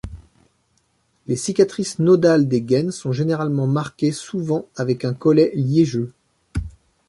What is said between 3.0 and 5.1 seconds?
généralement marquées, souvent avec